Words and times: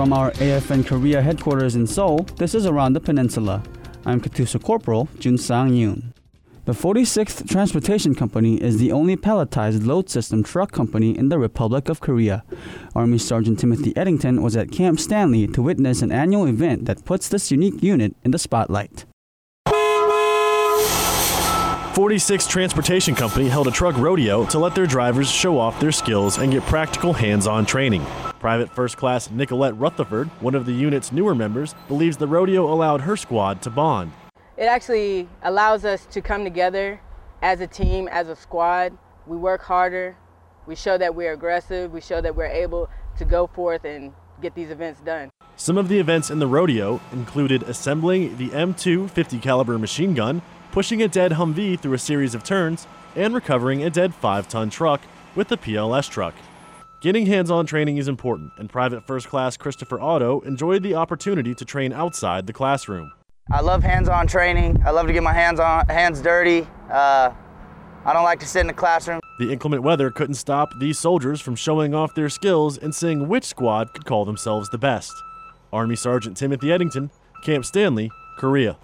From 0.00 0.14
our 0.14 0.30
AFN 0.30 0.86
Korea 0.86 1.20
headquarters 1.20 1.76
in 1.76 1.86
Seoul, 1.86 2.20
this 2.38 2.54
is 2.54 2.64
Around 2.64 2.94
the 2.94 3.00
Peninsula. 3.00 3.62
I'm 4.06 4.18
Katusa 4.18 4.58
Corporal 4.58 5.10
Jun 5.18 5.36
Sang 5.36 5.72
Yoon. 5.72 6.14
The 6.64 6.72
46th 6.72 7.46
Transportation 7.46 8.14
Company 8.14 8.58
is 8.62 8.78
the 8.78 8.92
only 8.92 9.14
palletized 9.14 9.84
load 9.84 10.08
system 10.08 10.42
truck 10.42 10.72
company 10.72 11.14
in 11.18 11.28
the 11.28 11.38
Republic 11.38 11.90
of 11.90 12.00
Korea. 12.00 12.44
Army 12.94 13.18
Sergeant 13.18 13.58
Timothy 13.58 13.94
Eddington 13.94 14.40
was 14.40 14.56
at 14.56 14.72
Camp 14.72 14.98
Stanley 14.98 15.46
to 15.48 15.60
witness 15.60 16.00
an 16.00 16.12
annual 16.12 16.46
event 16.46 16.86
that 16.86 17.04
puts 17.04 17.28
this 17.28 17.50
unique 17.50 17.82
unit 17.82 18.16
in 18.24 18.30
the 18.30 18.38
spotlight. 18.38 19.04
46 21.92 22.46
Transportation 22.46 23.14
Company 23.14 23.50
held 23.50 23.68
a 23.68 23.70
truck 23.70 23.98
rodeo 23.98 24.46
to 24.46 24.58
let 24.58 24.74
their 24.74 24.86
drivers 24.86 25.30
show 25.30 25.58
off 25.58 25.78
their 25.78 25.92
skills 25.92 26.38
and 26.38 26.52
get 26.52 26.62
practical 26.62 27.12
hands 27.12 27.46
on 27.46 27.66
training. 27.66 28.06
Private 28.40 28.70
First 28.70 28.96
Class 28.96 29.30
Nicolette 29.30 29.76
Rutherford, 29.76 30.28
one 30.40 30.54
of 30.54 30.64
the 30.64 30.72
unit's 30.72 31.12
newer 31.12 31.34
members, 31.34 31.74
believes 31.88 32.16
the 32.16 32.26
rodeo 32.26 32.72
allowed 32.72 33.02
her 33.02 33.14
squad 33.14 33.60
to 33.62 33.70
bond. 33.70 34.12
It 34.56 34.64
actually 34.64 35.28
allows 35.42 35.84
us 35.84 36.06
to 36.06 36.22
come 36.22 36.42
together 36.42 37.02
as 37.42 37.60
a 37.60 37.66
team, 37.66 38.08
as 38.08 38.28
a 38.28 38.34
squad. 38.34 38.96
We 39.26 39.36
work 39.36 39.62
harder, 39.62 40.16
we 40.66 40.74
show 40.74 40.96
that 40.96 41.14
we're 41.14 41.34
aggressive, 41.34 41.92
we 41.92 42.00
show 42.00 42.22
that 42.22 42.34
we're 42.34 42.46
able 42.46 42.88
to 43.18 43.24
go 43.26 43.46
forth 43.46 43.84
and 43.84 44.12
get 44.40 44.54
these 44.54 44.70
events 44.70 45.02
done. 45.02 45.30
Some 45.56 45.76
of 45.76 45.88
the 45.88 45.98
events 45.98 46.30
in 46.30 46.38
the 46.38 46.46
rodeo 46.46 46.98
included 47.12 47.62
assembling 47.64 48.38
the 48.38 48.48
M2 48.48 49.10
50 49.10 49.38
caliber 49.38 49.78
machine 49.78 50.14
gun, 50.14 50.40
pushing 50.72 51.02
a 51.02 51.08
dead 51.08 51.32
Humvee 51.32 51.78
through 51.78 51.92
a 51.92 51.98
series 51.98 52.34
of 52.34 52.42
turns, 52.42 52.86
and 53.14 53.34
recovering 53.34 53.82
a 53.82 53.90
dead 53.90 54.14
5-ton 54.18 54.70
truck 54.70 55.02
with 55.34 55.48
the 55.48 55.58
PLS 55.58 56.08
truck. 56.08 56.34
Getting 57.00 57.24
hands-on 57.24 57.64
training 57.64 57.96
is 57.96 58.08
important, 58.08 58.52
and 58.58 58.68
Private 58.68 59.06
First 59.06 59.26
Class 59.28 59.56
Christopher 59.56 59.98
Otto 59.98 60.40
enjoyed 60.40 60.82
the 60.82 60.96
opportunity 60.96 61.54
to 61.54 61.64
train 61.64 61.94
outside 61.94 62.46
the 62.46 62.52
classroom. 62.52 63.10
I 63.50 63.62
love 63.62 63.82
hands-on 63.82 64.26
training. 64.26 64.82
I 64.84 64.90
love 64.90 65.06
to 65.06 65.14
get 65.14 65.22
my 65.22 65.32
hands 65.32 65.60
on 65.60 65.88
hands 65.88 66.20
dirty. 66.20 66.68
Uh, 66.92 67.32
I 68.04 68.12
don't 68.12 68.24
like 68.24 68.38
to 68.40 68.46
sit 68.46 68.60
in 68.60 68.66
the 68.66 68.74
classroom. 68.74 69.20
The 69.38 69.50
inclement 69.50 69.82
weather 69.82 70.10
couldn't 70.10 70.34
stop 70.34 70.78
these 70.78 70.98
soldiers 70.98 71.40
from 71.40 71.56
showing 71.56 71.94
off 71.94 72.14
their 72.14 72.28
skills 72.28 72.76
and 72.76 72.94
seeing 72.94 73.28
which 73.28 73.44
squad 73.44 73.94
could 73.94 74.04
call 74.04 74.26
themselves 74.26 74.68
the 74.68 74.76
best. 74.76 75.14
Army 75.72 75.96
Sergeant 75.96 76.36
Timothy 76.36 76.70
Eddington, 76.70 77.10
Camp 77.42 77.64
Stanley, 77.64 78.10
Korea. 78.36 78.76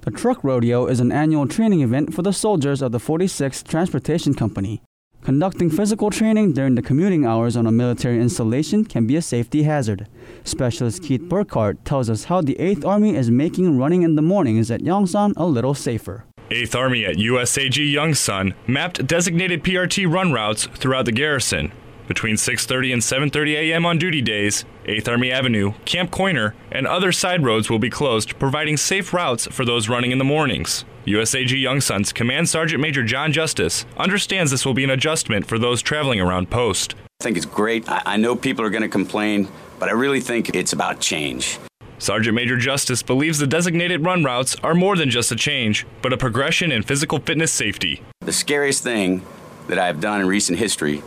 The 0.00 0.10
Truck 0.10 0.42
Rodeo 0.42 0.86
is 0.86 0.98
an 0.98 1.12
annual 1.12 1.46
training 1.46 1.82
event 1.82 2.12
for 2.12 2.22
the 2.22 2.32
soldiers 2.32 2.82
of 2.82 2.90
the 2.90 2.98
46th 2.98 3.68
Transportation 3.68 4.34
Company. 4.34 4.82
Conducting 5.28 5.68
physical 5.68 6.08
training 6.08 6.54
during 6.54 6.74
the 6.74 6.80
commuting 6.80 7.26
hours 7.26 7.54
on 7.54 7.66
a 7.66 7.70
military 7.70 8.18
installation 8.18 8.82
can 8.82 9.06
be 9.06 9.14
a 9.14 9.20
safety 9.20 9.64
hazard. 9.64 10.08
Specialist 10.42 11.02
Keith 11.02 11.20
Burkhardt 11.20 11.84
tells 11.84 12.08
us 12.08 12.24
how 12.24 12.40
the 12.40 12.54
8th 12.54 12.86
Army 12.86 13.14
is 13.14 13.30
making 13.30 13.76
running 13.76 14.00
in 14.00 14.14
the 14.14 14.22
mornings 14.22 14.70
at 14.70 14.80
Yongsan 14.80 15.34
a 15.36 15.44
little 15.44 15.74
safer. 15.74 16.24
8th 16.48 16.74
Army 16.74 17.04
at 17.04 17.16
USAG 17.16 17.92
Yongsan 17.92 18.54
mapped 18.66 19.06
designated 19.06 19.62
PRT 19.62 20.10
run 20.10 20.32
routes 20.32 20.66
throughout 20.68 21.04
the 21.04 21.12
garrison. 21.12 21.72
Between 22.06 22.36
6:30 22.36 22.94
and 22.94 23.02
7:30 23.02 23.54
a.m. 23.54 23.84
on 23.84 23.98
duty 23.98 24.22
days, 24.22 24.64
8th 24.86 25.08
Army 25.08 25.30
Avenue, 25.30 25.74
Camp 25.84 26.10
Coiner, 26.10 26.54
and 26.72 26.86
other 26.86 27.12
side 27.12 27.44
roads 27.44 27.68
will 27.68 27.78
be 27.78 27.90
closed, 27.90 28.38
providing 28.38 28.78
safe 28.78 29.12
routes 29.12 29.46
for 29.48 29.66
those 29.66 29.90
running 29.90 30.10
in 30.10 30.16
the 30.16 30.24
mornings. 30.24 30.86
USAG 31.08 31.62
Yongsan's 31.62 32.12
Command 32.12 32.50
Sergeant 32.50 32.82
Major 32.82 33.02
John 33.02 33.32
Justice 33.32 33.86
understands 33.96 34.50
this 34.50 34.66
will 34.66 34.74
be 34.74 34.84
an 34.84 34.90
adjustment 34.90 35.46
for 35.46 35.58
those 35.58 35.80
traveling 35.80 36.20
around 36.20 36.50
post. 36.50 36.94
I 37.20 37.24
think 37.24 37.38
it's 37.38 37.46
great. 37.46 37.88
I, 37.88 38.02
I 38.04 38.16
know 38.18 38.36
people 38.36 38.62
are 38.62 38.68
going 38.68 38.82
to 38.82 38.90
complain, 38.90 39.48
but 39.78 39.88
I 39.88 39.92
really 39.92 40.20
think 40.20 40.54
it's 40.54 40.74
about 40.74 41.00
change. 41.00 41.58
Sergeant 41.98 42.34
Major 42.34 42.58
Justice 42.58 43.02
believes 43.02 43.38
the 43.38 43.46
designated 43.46 44.04
run 44.04 44.22
routes 44.22 44.54
are 44.62 44.74
more 44.74 44.96
than 44.96 45.08
just 45.08 45.32
a 45.32 45.36
change, 45.36 45.86
but 46.02 46.12
a 46.12 46.18
progression 46.18 46.70
in 46.70 46.82
physical 46.82 47.18
fitness 47.20 47.52
safety. 47.52 48.02
The 48.20 48.32
scariest 48.32 48.82
thing 48.82 49.22
that 49.68 49.78
I've 49.78 50.02
done 50.02 50.20
in 50.20 50.26
recent 50.26 50.58
history 50.58 51.02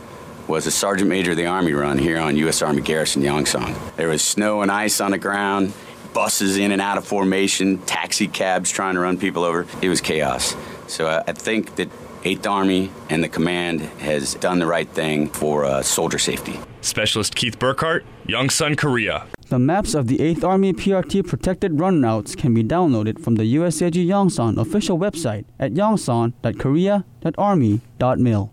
was 0.48 0.66
a 0.66 0.72
Sergeant 0.72 1.08
Major 1.08 1.30
of 1.30 1.36
the 1.36 1.46
Army 1.46 1.74
run 1.74 1.96
here 1.96 2.18
on 2.18 2.36
U.S. 2.38 2.60
Army 2.60 2.82
Garrison 2.82 3.22
Yongsan. 3.22 3.76
There 3.94 4.08
was 4.08 4.20
snow 4.20 4.62
and 4.62 4.70
ice 4.72 5.00
on 5.00 5.12
the 5.12 5.18
ground, 5.18 5.72
buses 6.12 6.56
in 6.56 6.72
and 6.72 6.80
out 6.80 6.98
of 6.98 7.06
formation, 7.06 7.78
taxi 7.78 8.28
cabs 8.28 8.70
trying 8.70 8.94
to 8.94 9.00
run 9.00 9.18
people 9.18 9.44
over. 9.44 9.66
It 9.80 9.88
was 9.88 10.00
chaos. 10.00 10.54
So 10.86 11.06
I, 11.06 11.22
I 11.26 11.32
think 11.32 11.76
that 11.76 11.88
8th 12.22 12.46
Army 12.46 12.90
and 13.10 13.24
the 13.24 13.28
command 13.28 13.80
has 14.00 14.34
done 14.34 14.58
the 14.58 14.66
right 14.66 14.88
thing 14.88 15.28
for 15.28 15.64
uh, 15.64 15.82
soldier 15.82 16.18
safety. 16.18 16.58
Specialist 16.80 17.34
Keith 17.34 17.58
Burkhardt, 17.58 18.04
Yongsan, 18.26 18.78
Korea. 18.78 19.26
The 19.48 19.58
maps 19.58 19.94
of 19.94 20.06
the 20.06 20.18
8th 20.18 20.44
Army 20.44 20.72
PRT 20.72 21.26
protected 21.26 21.78
run 21.78 22.00
routes 22.00 22.34
can 22.34 22.54
be 22.54 22.64
downloaded 22.64 23.20
from 23.20 23.34
the 23.34 23.56
USAG 23.56 24.06
Yongsan 24.06 24.58
official 24.58 24.98
website 24.98 25.44
at 25.58 25.74
yongsan.korea.army.mil. 25.74 28.50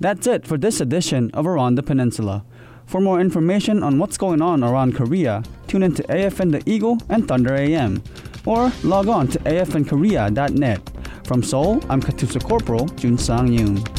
That's 0.00 0.26
it 0.26 0.46
for 0.46 0.58
this 0.58 0.80
edition 0.80 1.30
of 1.32 1.46
Around 1.46 1.76
the 1.76 1.82
Peninsula. 1.82 2.44
For 2.88 3.02
more 3.02 3.20
information 3.20 3.82
on 3.82 3.98
what's 3.98 4.16
going 4.16 4.40
on 4.40 4.64
around 4.64 4.96
Korea, 4.96 5.42
tune 5.66 5.82
in 5.82 5.94
to 5.94 6.02
AFN 6.04 6.50
The 6.50 6.62
Eagle 6.64 6.96
and 7.10 7.28
Thunder 7.28 7.54
AM, 7.54 8.02
or 8.46 8.72
log 8.82 9.08
on 9.08 9.28
to 9.28 9.38
afnkorea.net. 9.40 10.80
From 11.24 11.42
Seoul, 11.42 11.84
I'm 11.90 12.00
Katusa 12.00 12.42
Corporal 12.42 12.86
Jun 12.96 13.18
Sang 13.18 13.48
Yoon. 13.48 13.97